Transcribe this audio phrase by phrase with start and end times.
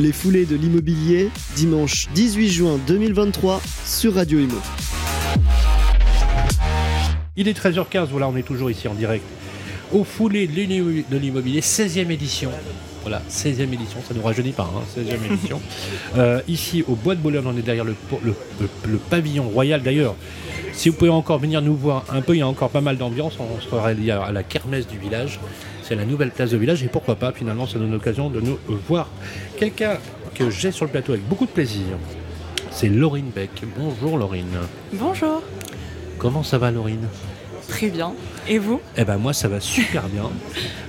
[0.00, 4.54] Les foulées de l'immobilier, dimanche 18 juin 2023 sur Radio Imo.
[7.36, 9.24] Il est 13h15, voilà, on est toujours ici en direct.
[9.92, 12.50] Aux foulées de l'immobilier, 16e édition.
[13.02, 15.60] Voilà, 16e édition, ça ne nous rajeunit pas, hein, 16e édition.
[16.16, 20.14] Euh, ici, au Bois de Boulogne, on est derrière le, le, pavillon royal d'ailleurs.
[20.78, 22.96] Si vous pouvez encore venir nous voir un peu, il y a encore pas mal
[22.96, 23.36] d'ambiance.
[23.40, 25.40] On sera à la kermesse du village.
[25.82, 28.56] C'est la nouvelle place de village et pourquoi pas, finalement, ça donne l'occasion de nous
[28.86, 29.08] voir
[29.56, 29.96] quelqu'un
[30.36, 31.82] que j'ai sur le plateau avec beaucoup de plaisir.
[32.70, 33.50] C'est Laurine Beck.
[33.76, 34.56] Bonjour Laurine.
[34.92, 35.42] Bonjour.
[36.16, 37.08] Comment ça va Laurine?
[37.66, 38.12] Très bien.
[38.46, 38.80] Et vous?
[38.96, 40.30] Eh ben moi ça va super bien.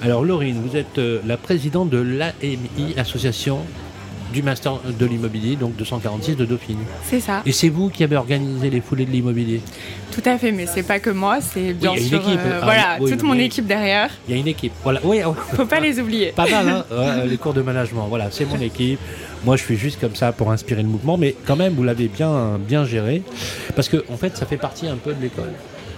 [0.03, 3.61] Alors Laurine, vous êtes euh, la présidente de l'AMI, Association
[4.33, 6.77] du Master de l'immobilier, donc 246 de Dauphine.
[7.03, 7.41] C'est ça.
[7.45, 9.61] Et c'est vous qui avez organisé les foulées de l'immobilier?
[10.11, 13.23] Tout à fait, mais c'est pas que moi, c'est bien sûr euh, ah, voilà, toute
[13.23, 14.09] mon équipe derrière.
[14.27, 14.73] Il y a une équipe.
[14.83, 14.99] Voilà.
[15.03, 15.21] Oui,
[15.55, 16.31] Faut pas les oublier.
[16.31, 18.07] Pas mal, hein les cours de management.
[18.09, 18.99] Voilà, c'est mon équipe.
[19.45, 22.07] Moi, je suis juste comme ça pour inspirer le mouvement, mais quand même, vous l'avez
[22.07, 23.23] bien, bien géré.
[23.75, 25.53] Parce que, en fait, ça fait partie un peu de l'école.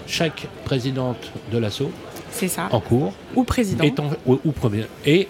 [0.08, 1.92] Chaque présidente de l'assaut,
[2.32, 2.70] c'est ça.
[2.72, 3.14] En cours.
[3.36, 3.86] Ou président.
[4.26, 4.86] ou, ou, premier.
[5.06, 5.28] Et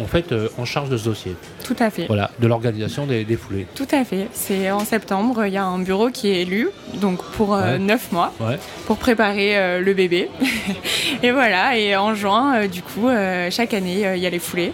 [0.00, 1.36] en fait euh, en charge de ce dossier.
[1.64, 2.06] Tout à fait.
[2.06, 3.66] Voilà, de l'organisation des, foulées.
[3.74, 4.28] Tout à fait.
[4.32, 6.68] C'est en septembre, il y a un bureau qui est élu,
[7.00, 8.32] donc pour euh, neuf mois,
[8.86, 10.28] pour préparer euh, le bébé.
[11.22, 13.08] et voilà, et en juin, du coup,
[13.50, 14.72] chaque année, il y a les foulées.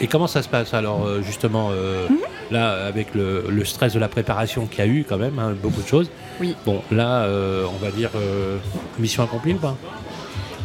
[0.00, 2.18] Et comment ça se passe alors justement mhm.
[2.50, 5.82] là avec le, stress de la préparation qu'il y a eu quand même, hein, beaucoup
[5.82, 6.10] de choses.
[6.40, 6.56] Oui.
[6.66, 8.10] Bon là on va dire
[8.98, 9.76] mission accomplie ou pas?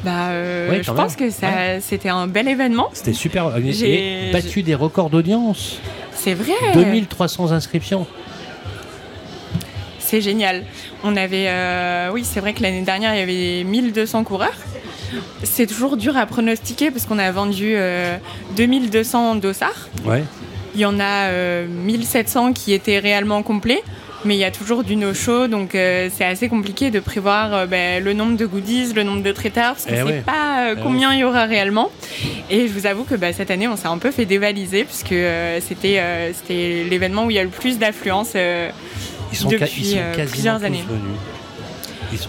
[0.03, 2.89] Bah, euh, je pense que ça, c'était un bel événement.
[2.93, 3.51] C'était super.
[3.71, 5.79] J'ai battu des records d'audience.
[6.13, 6.53] C'est vrai.
[6.73, 8.07] 2300 inscriptions.
[9.99, 10.63] C'est génial.
[11.03, 14.57] On avait, euh, oui, c'est vrai que l'année dernière il y avait 1200 coureurs.
[15.43, 17.75] C'est toujours dur à pronostiquer parce qu'on a vendu
[18.55, 19.89] 2200 euh, dossards.
[20.05, 20.23] Ouais.
[20.75, 21.31] Il y en a
[21.65, 23.83] 1700 qui étaient réellement complets
[24.25, 27.65] mais il y a toujours du no-show, donc euh, c'est assez compliqué de prévoir euh,
[27.65, 30.75] ben, le nombre de goodies, le nombre de traiteurs, parce qu'on ne sait pas euh,
[30.77, 31.89] eh combien il y aura réellement.
[32.49, 35.15] Et je vous avoue que ben, cette année, on s'est un peu fait dévaliser, puisque
[35.61, 39.97] c'était c'était l'événement où il y a le plus d'affluence depuis
[40.29, 40.83] plusieurs années.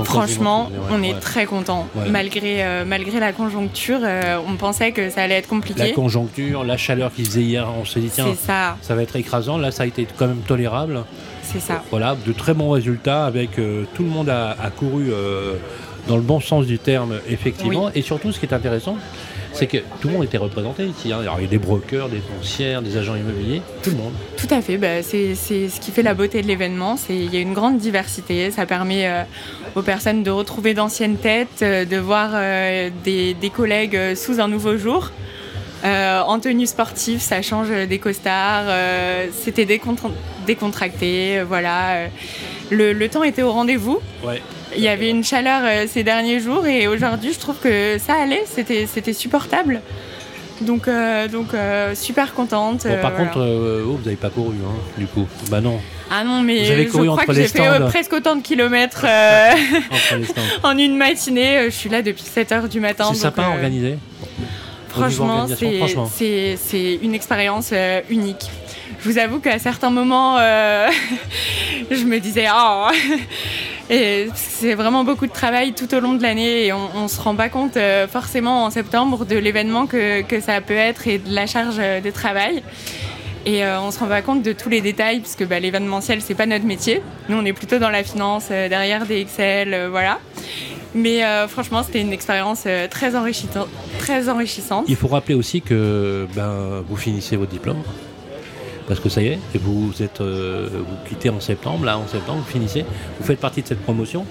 [0.05, 1.89] Franchement, on est très content.
[2.09, 4.01] Malgré, malgré la conjoncture,
[4.47, 5.89] on pensait que ça allait être compliqué.
[5.89, 8.77] La conjoncture, la chaleur qu'il faisait hier, on s'est dit tiens, ça.
[8.83, 9.59] ça va être écrasant.
[9.59, 11.05] Là, ça a été quand même tolérable.
[11.53, 11.83] C'est ça.
[11.91, 15.55] Voilà, de très bons résultats avec euh, tout le monde a, couru euh,
[16.07, 17.91] dans le bon sens du terme, effectivement.
[17.95, 18.97] Et surtout, ce qui est intéressant,
[19.53, 21.13] c'est que tout le monde était représenté ici.
[21.13, 21.19] Hein.
[21.39, 24.13] il y a des brokers, des foncières, des agents immobiliers, tout le monde.
[24.37, 24.77] Tout à fait.
[24.77, 26.95] Bah, c'est ce qui fait la beauté de l'événement.
[27.09, 28.53] Il y a une grande diversité.
[28.53, 29.23] Ça permet euh,
[29.75, 32.31] aux personnes de retrouver d'anciennes têtes, de voir
[33.05, 35.11] des, des, collègues sous un nouveau jour.
[35.85, 38.67] Euh, en tenue sportive, ça change des costards.
[38.69, 41.39] Euh, c'était décontracté.
[41.39, 42.09] Euh, voilà.
[42.71, 44.01] Le, temps était au rendez-vous.
[44.77, 48.45] Il y avait une chaleur ces derniers jours et aujourd'hui, je trouve que ça allait.
[48.47, 49.81] C'était supportable.
[50.61, 50.89] Donc,
[51.33, 51.49] donc
[51.95, 52.87] super contente.
[53.01, 53.39] par contre,
[53.85, 55.27] vous n'avez pas couru, hein, du coup.
[55.51, 55.81] Bah non.
[56.13, 59.07] Ah non, mais je crois que j'ai fait presque autant de kilomètres
[60.63, 61.65] en une matinée.
[61.65, 63.07] Je suis là depuis 7 h du matin.
[63.13, 63.97] C'est sympa organisé
[64.91, 68.51] Franchement, c'est une expérience euh, unique.
[69.01, 70.89] Je vous avoue qu'à certains moments, euh,
[71.91, 72.89] je me disais, oh,
[73.89, 77.35] c'est vraiment beaucoup de travail tout au long de l'année et on, ne se rend
[77.35, 81.35] pas compte euh, forcément en septembre de l'événement que, que, ça peut être et de
[81.35, 82.63] la charge de travail.
[83.47, 86.45] Et on se rend pas compte de tous les détails puisque bah, l'événementiel c'est pas
[86.45, 87.01] notre métier.
[87.31, 90.19] Nous on est plutôt dans la finance, derrière des Excel, voilà.
[90.95, 93.69] Mais euh, franchement, c'était une expérience euh, très, enrichissante,
[93.99, 94.87] très enrichissante.
[94.89, 97.83] Il faut rappeler aussi que ben, vous finissez votre diplôme.
[98.89, 102.43] Parce que ça y est, vous êtes, euh, vous quittez en septembre, là en septembre,
[102.45, 102.85] vous finissez,
[103.21, 104.27] vous faites partie de cette promotion.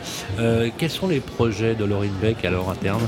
[0.78, 3.02] quels sont les projets de Laurine Beck alors à terme?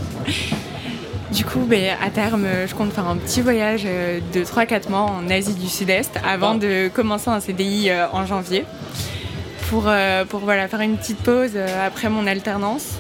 [1.34, 5.30] Du coup, ben, à terme, je compte faire un petit voyage de 3-4 mois en
[5.30, 8.64] Asie du Sud-Est avant de commencer un CDI en janvier
[9.70, 9.90] pour,
[10.30, 12.98] pour voilà, faire une petite pause après mon alternance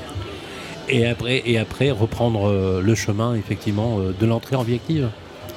[0.92, 5.10] et après, et après reprendre euh, le chemin effectivement euh, de l'entrée en vie active.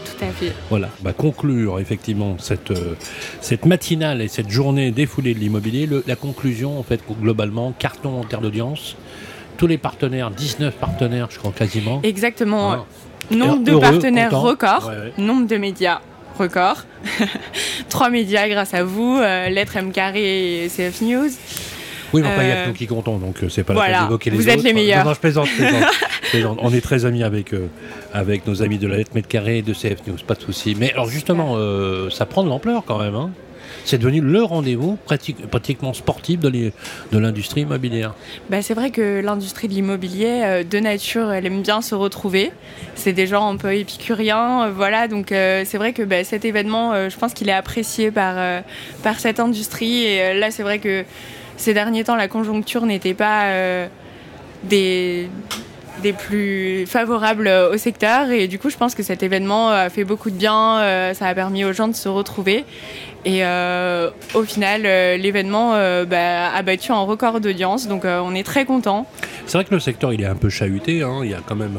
[0.05, 0.53] Tout à fait.
[0.71, 2.95] Voilà, bah, conclure effectivement cette, euh,
[3.41, 5.89] cette matinale et cette journée défoulée de l'immobilier.
[6.07, 8.97] La conclusion, en fait, globalement, carton en termes d'audience.
[9.57, 12.01] Tous les partenaires, 19 partenaires, je crois quasiment.
[12.03, 12.87] Exactement.
[13.31, 16.01] Nombre de partenaires record, nombre de médias
[16.39, 16.85] record.
[17.89, 21.31] Trois médias grâce à vous, Lettre M et CF News.
[22.15, 24.03] Oui, mais il y a que nous qui comptons, donc euh, c'est pas la peine
[24.03, 24.53] d'évoquer les vous autres.
[24.53, 25.05] Vous êtes les meilleurs.
[25.05, 25.49] Non, je plaisante.
[26.63, 27.55] On est très amis avec,
[28.13, 30.77] avec nos amis de la lettre mètre carré de CF News, pas de souci.
[30.79, 31.57] Mais alors justement,
[32.11, 33.15] ça prend de l'ampleur quand même.
[33.15, 33.31] Hein
[33.85, 34.99] c'est devenu le rendez-vous
[35.51, 36.73] pratiquement sportif de
[37.13, 38.15] l'industrie immobilière.
[38.51, 42.51] Bah, c'est vrai que l'industrie de l'immobilier, euh, de nature, elle aime bien se retrouver.
[42.95, 45.09] C'est des gens un peu épicuriens, euh, voilà.
[45.09, 48.63] Donc euh, c'est vrai que bah, cet événement, je pense qu'il est apprécié par,
[49.03, 50.05] par cette industrie.
[50.05, 51.05] Et là, c'est vrai que
[51.57, 53.51] ces derniers temps, la conjoncture n'était pas
[54.65, 55.29] des
[56.03, 60.03] des plus favorables au secteur et du coup je pense que cet événement a fait
[60.03, 62.65] beaucoup de bien, ça a permis aux gens de se retrouver
[63.25, 68.35] et euh, au final, euh, l'événement euh, bah, a battu un record d'audience, donc on
[68.35, 69.07] est très content.
[69.47, 71.03] C'est vrai que le secteur il est un peu chahuté.
[71.03, 71.21] Hein.
[71.23, 71.79] Il y a quand même.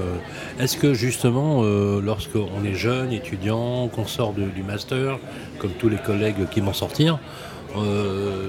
[0.59, 5.19] Est-ce que justement, lorsqu'on est jeune, étudiant, qu'on sort du master,
[5.59, 7.19] comme tous les collègues qui vont sortir,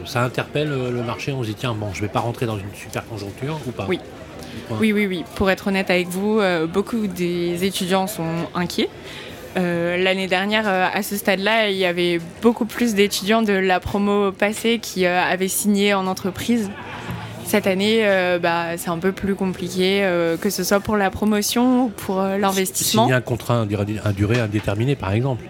[0.04, 2.74] ça interpelle le marché On se dit tiens, bon, je vais pas rentrer dans une
[2.74, 4.00] super conjoncture ou pas Oui.
[4.80, 5.24] Oui, oui, oui.
[5.34, 6.40] Pour être honnête avec vous,
[6.72, 8.88] beaucoup des étudiants sont inquiets.
[9.56, 13.80] Euh, l'année dernière, euh, à ce stade-là, il y avait beaucoup plus d'étudiants de la
[13.80, 16.70] promo passée qui euh, avaient signé en entreprise.
[17.44, 18.04] Cette année,
[18.42, 20.00] bah, c'est un peu plus compliqué,
[20.40, 23.04] que ce soit pour la promotion ou pour l'investissement.
[23.04, 23.64] Signer un contrat
[24.04, 25.44] à durée indéterminée, par exemple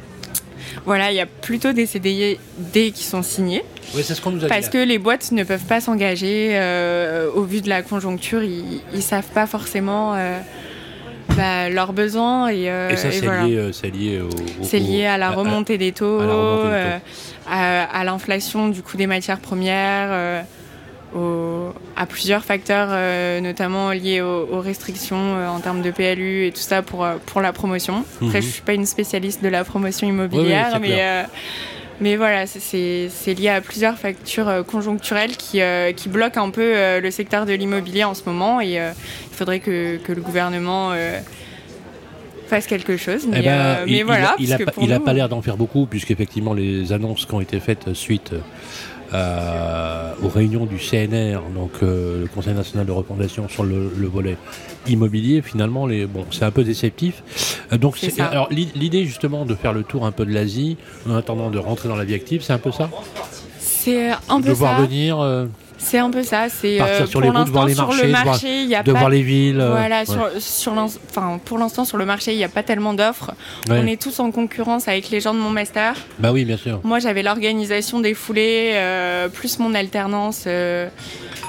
[0.87, 2.39] voilà, il y a plutôt des CDI
[2.73, 3.65] qui sont signés.
[3.95, 6.59] Oui, c'est ce qu'on nous a Parce que les boîtes ne peuvent pas s'engager
[7.35, 10.17] au vu de la conjoncture, ils ne savent pas forcément
[11.37, 12.49] bah, leurs besoins.
[12.49, 14.31] Et, euh, et ça, c'est lié, euh, lié, au,
[14.63, 16.99] C'est lié à la remontée des taux, euh,
[17.49, 20.45] à, l'inflation du coût des matières premières.
[21.15, 22.89] À plusieurs facteurs,
[23.41, 28.05] notamment liés aux, restrictions en termes de PLU et tout ça pour, pour la promotion.
[28.17, 28.33] Après, mhm.
[28.33, 31.27] je ne suis pas une spécialiste de la promotion immobilière, mais
[32.01, 36.77] mais voilà, c'est lié à plusieurs factures euh, conjoncturelles qui, euh, qui bloquent un peu
[36.77, 40.93] euh, le secteur de l'immobilier en ce moment et il faudrait que, que, le gouvernement
[42.49, 43.27] fasse quelque chose.
[43.29, 44.37] Mais, eh ben, il, voilà.
[44.39, 48.33] Il n'a pas l'air d'en faire beaucoup puisqu'effectivement les annonces qui ont été faites suite
[49.13, 54.37] euh, aux réunions du CNR, donc euh, le Conseil national de refondation sur le, volet
[54.87, 57.23] immobilier, finalement, les, bon, c'est un peu déceptif.
[57.73, 60.77] Euh, donc, alors l'idée justement de faire le tour un peu de l'Asie
[61.09, 62.91] en attendant de rentrer dans la vie active, c'est un peu ça?
[63.59, 65.19] C'est un peu de voir venir.
[65.79, 66.49] C'est un peu ça.
[66.49, 69.65] C'est euh, sur les routes, voir les marchés, marché, de, voir, de voir, les villes.
[69.71, 73.33] Voilà, sur, sur enfin, pour l'instant sur le marché, il n'y a pas tellement d'offres.
[73.69, 75.95] On est tous en concurrence avec les gens de mon master.
[76.19, 76.81] Bah oui, bien sûr.
[76.85, 80.89] Moi, j'avais l'organisation des foulées, euh, plus mon alternance euh,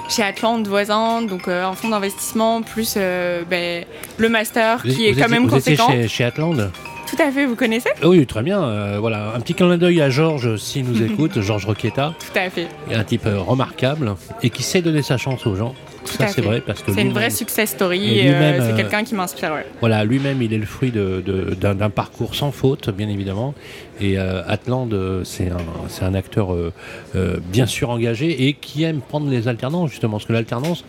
[0.09, 3.85] chez Atlante voisin, donc un fonds d'investissement, plus ben,
[4.17, 5.89] le master qui est quand même conséquent.
[5.89, 6.59] Chez, chez Atlante?
[7.07, 7.89] Tout à fait, vous connaissez?
[8.03, 8.61] Oui, très bien.
[8.61, 12.13] Euh, voilà, un petit clin d'œil à Georges s'il nous écoute, Georges Roqueta.
[12.19, 12.67] Tout à fait.
[12.93, 15.73] Un type euh, remarquable et qui sait donner sa chance aux gens.
[16.03, 18.27] ça, c'est vrai parce que c'est une vraie success story.
[18.27, 19.53] Euh, c'est quelqu'un qui m'inspire.
[19.79, 23.53] Voilà, lui-même, il est le fruit d'un parcours sans faute, bien évidemment.
[24.01, 24.89] Et Atland,
[25.23, 26.55] c'est un, un, acteur
[27.51, 30.83] bien sûr engagé et qui aime prendre les alternances justement, parce que l'alternance.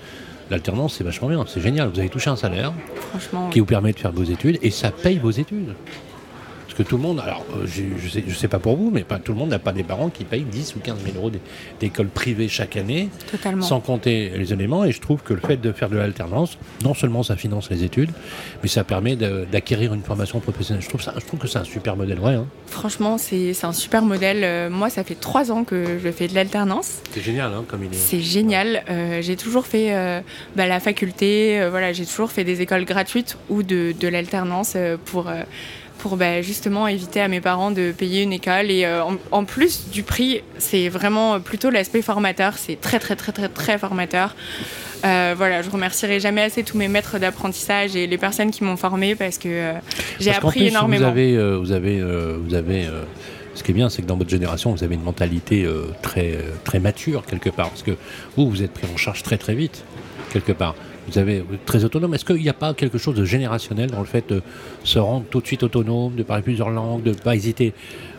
[0.51, 1.91] L'alternance, c'est vachement bien, c'est génial.
[1.93, 2.73] Vous avez touché un salaire
[3.51, 5.75] qui vous permet de faire vos études et ça paye vos études
[6.85, 9.19] tout le monde, alors euh, je, je, sais, je sais pas pour vous, mais pas
[9.19, 11.31] tout le monde n'a pas des parents qui payent 10 ou 15 000 euros
[11.81, 13.09] d'école privée chaque année,
[13.61, 14.85] sans compter les éléments.
[14.85, 17.85] Et je trouve que le fait de faire de l'alternance, non seulement ça finance les
[17.85, 18.11] études,
[18.63, 20.83] mais ça permet d'acquérir une formation professionnelle.
[20.83, 22.35] Je trouve, ça, je trouve que c'est un super modèle, vrai.
[22.35, 22.47] Hein.
[22.67, 24.45] Franchement, c'est un super modèle.
[24.45, 26.99] Euh, moi, ça fait trois ans que je fais de l'alternance.
[27.13, 27.97] C'est génial, hein, comme il est.
[27.97, 28.85] C'est génial.
[28.89, 29.89] Euh, j'ai toujours fait
[30.57, 34.77] bah, la faculté, voilà, j'ai toujours fait des écoles gratuites ou de, de l'alternance
[35.07, 35.31] pour
[35.99, 38.71] pour bah, justement éviter à mes parents de payer une école.
[38.71, 42.55] Et euh, en, plus du prix, c'est vraiment plutôt l'aspect formateur.
[42.57, 44.35] C'est très, très, très, très, très formateur.
[45.05, 48.77] Euh, voilà, je remercierai jamais assez tous mes maîtres d'apprentissage et les personnes qui m'ont
[48.77, 49.73] formé parce que euh,
[50.19, 51.05] j'ai appris énormément.
[51.05, 52.89] Vous avez, vous avez, vous avez
[53.55, 55.67] ce qui est bien, c'est que dans votre génération, vous avez une mentalité
[56.03, 57.71] très, très mature quelque part.
[57.71, 57.97] Parce que
[58.37, 59.85] vous, vous êtes pris en charge très très vite
[60.33, 60.75] quelque part
[61.09, 62.15] vous avez très autonome.
[62.15, 64.43] Est-ce qu'il n'y a pas quelque chose de générationnel dans le fait de
[64.85, 67.73] se rendre tout de suite autonome, de parler plusieurs langues, de ne pas hésiter?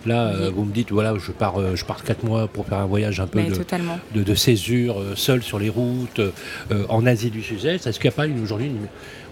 [0.05, 2.79] Là, euh, vous me dites, voilà, je pars, euh, je pars 4 mois pour faire
[2.79, 6.21] un voyage un peu de, de, césure, euh, seul sur les routes,
[6.89, 7.85] en Asie du Sud-Est.
[7.85, 8.71] Est-ce qu'il n'y a pas aujourd'hui,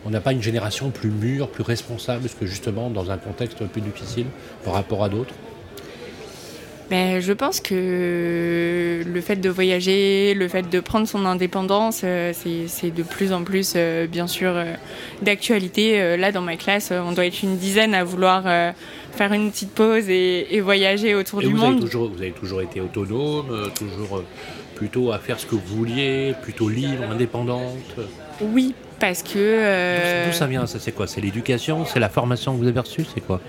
[0.06, 3.66] on n'a pas une génération plus mûre, plus responsable, parce que justement, dans un contexte
[3.66, 4.26] peu difficile
[4.64, 5.34] par rapport à d'autres
[6.90, 12.32] ben, je pense que le fait de voyager, le fait de prendre son indépendance, euh,
[12.34, 14.74] c'est de plus en plus, euh, bien sûr, euh,
[15.22, 16.16] d'actualité.
[16.18, 20.10] Là, dans ma classe, on doit être une dizaine à vouloir faire une petite pause
[20.10, 21.74] et, voyager autour du vous monde.
[21.74, 24.24] Avez toujours, vous avez toujours été autonome, toujours
[24.76, 27.96] plutôt à faire ce que vous vouliez, plutôt libre, indépendante?
[28.42, 30.28] Oui, parce que.
[30.28, 31.08] D'où ça vient Ça, c'est quoi?
[31.08, 33.42] C'est l'éducation C'est la formation que vous avez reçue C'est quoi?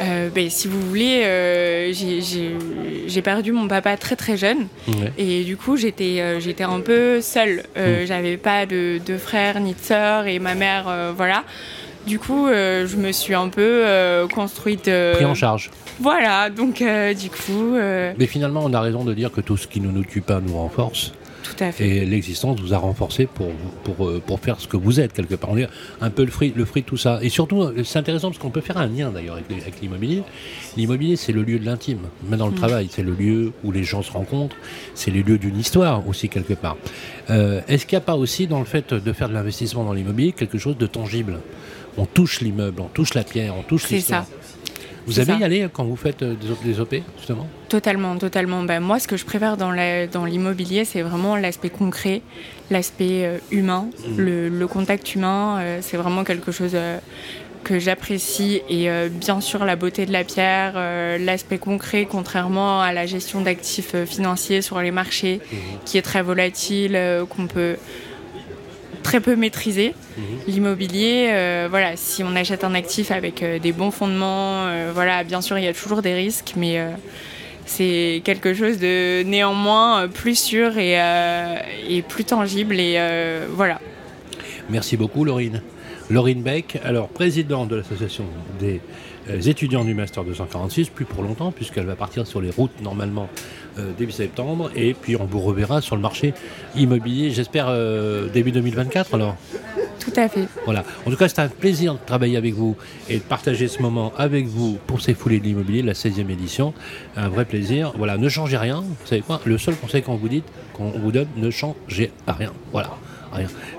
[0.00, 4.68] Euh, ben, si vous voulez, euh, j'ai perdu mon papa très très jeune
[5.16, 7.64] et du coup j'étais euh, j'étais un peu seule.
[7.76, 8.06] Mm.
[8.06, 11.44] J'avais pas de, de, frères ni de sœurs et ma mère, voilà.
[12.06, 13.84] Du coup, je me suis un peu
[14.32, 14.90] construite.
[15.14, 15.70] Pris en charge.
[16.00, 17.74] Voilà, donc du coup.
[17.74, 20.40] Mais finalement, on a raison de dire que tout ce qui ne nous tue pas
[20.40, 21.12] nous renforce.
[21.80, 23.50] Et l'existence vous a renforcé pour,
[23.84, 25.50] pour, euh, pour, faire ce que vous êtes, quelque part.
[25.50, 25.68] On est
[26.00, 27.18] un peu le fruit, le fruit de tout ça.
[27.22, 30.22] Et surtout, euh, c'est intéressant parce qu'on peut faire un lien d'ailleurs avec, l'immobilier.
[30.76, 32.56] L'immobilier, c'est le lieu de l'intime, même dans le mm.
[32.56, 32.88] travail.
[32.90, 34.56] C'est le lieu où les gens se rencontrent.
[34.94, 36.76] C'est les lieux d'une histoire aussi, quelque part.
[37.30, 39.92] Euh, est-ce qu'il n'y a pas aussi, dans le fait de faire de l'investissement dans
[39.92, 41.40] l'immobilier, quelque chose de tangible?
[41.96, 44.24] On touche l'immeuble, on touche la pierre, on touche l'histoire.
[44.24, 44.47] C'est ça.
[45.08, 47.48] Vous aimez y aller quand vous faites euh, des OP, justement?
[47.70, 48.62] Totalement, totalement.
[48.62, 52.20] Ben, moi, ce que je préfère dans l'immobilier, c'est vraiment l'aspect concret,
[52.70, 54.20] l'aspect euh, humain, mmh.
[54.20, 55.60] le, contact humain.
[55.60, 56.76] Euh, c'est vraiment quelque chose
[57.64, 58.60] que j'apprécie.
[58.68, 60.74] Et bien sûr, la beauté de la pierre,
[61.18, 65.56] l'aspect concret, contrairement à la gestion d'actifs financiers sur les marchés, mmh.
[65.86, 66.98] qui est très volatile,
[67.30, 67.76] qu'on peut
[69.08, 69.94] très peu maîtrisé.
[70.16, 70.24] Mhm.
[70.46, 75.24] L'immobilier, euh, voilà, si on achète un actif avec euh, des bons fondements, euh, voilà,
[75.24, 76.78] bien sûr, il y a toujours des risques, mais
[77.64, 80.98] c'est quelque chose de néanmoins plus sûr et,
[81.88, 82.80] et plus tangible.
[82.80, 82.98] Et
[83.52, 83.80] voilà.
[84.70, 85.62] Merci beaucoup, Laurine.
[86.10, 88.24] Laurine Beck, alors présidente de l'association
[88.58, 88.80] des
[89.48, 93.28] étudiants du Master 246, plus pour longtemps, puisqu'elle va partir sur les routes normalement
[93.96, 94.70] début septembre.
[94.74, 96.34] Et puis on vous reverra sur le marché
[96.76, 99.36] immobilier, j'espère euh, début 2024 alors
[99.98, 100.46] tout à fait.
[100.64, 100.84] Voilà.
[101.06, 102.76] En tout cas, c'est un plaisir de travailler avec vous
[103.08, 106.72] et de partager ce moment avec vous pour ces foulées de l'immobilier, la 16e édition.
[107.16, 107.92] Un vrai plaisir.
[107.96, 108.80] Voilà, ne changez rien.
[108.80, 109.40] Vous savez quoi?
[109.44, 110.42] Le seul conseil qu'on vous dit,
[110.72, 112.52] qu'on vous donne, ne changez rien.
[112.72, 112.90] Voilà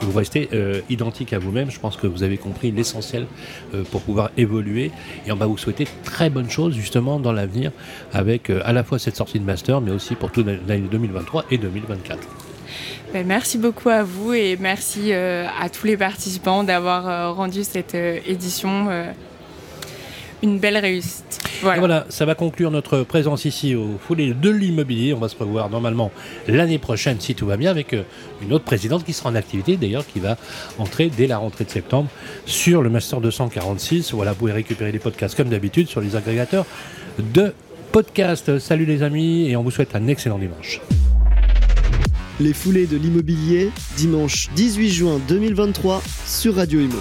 [0.02, 1.70] Vous restez euh, identique à vous-même.
[1.72, 3.26] Je pense que vous avez compris l'essentiel
[3.74, 4.92] euh, pour pouvoir évoluer.
[5.26, 7.72] Et on va vous souhaiter très bonnes choses justement dans l'avenir
[8.14, 11.46] avec euh, à la fois cette sortie de master, mais aussi pour toute l'année 2023
[11.52, 12.20] et 2024.
[13.14, 18.88] Ben, merci beaucoup à vous et merci à tous les participants d'avoir rendu cette édition
[20.42, 21.40] une belle réussite.
[21.62, 22.06] Voilà.
[22.10, 25.14] ça va conclure notre présence ici au foulé de l'immobilier.
[25.14, 26.12] On va se revoir normalement
[26.48, 28.04] l'année prochaine, si tout va bien, avec euh,
[28.42, 30.38] une autre présidente qui sera en activité, d'ailleurs, qui va
[30.78, 32.10] entrer dès la rentrée de septembre
[32.46, 34.14] sur le Master 246.
[34.14, 36.66] Voilà, vous pouvez récupérer les podcasts comme d'habitude sur les agrégateurs
[37.18, 37.54] de
[37.92, 38.60] podcasts.
[38.60, 40.82] Salut les amis, et on vous souhaite un excellent dimanche.
[42.40, 47.00] Les foulées de l'immobilier, dimanche 18 juin 2023 sur Radio Imo.